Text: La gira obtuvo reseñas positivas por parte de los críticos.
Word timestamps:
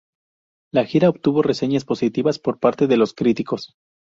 La 0.73 0.83
gira 0.83 1.09
obtuvo 1.09 1.43
reseñas 1.43 1.85
positivas 1.85 2.39
por 2.39 2.57
parte 2.57 2.87
de 2.87 2.97
los 2.97 3.13
críticos. 3.13 3.75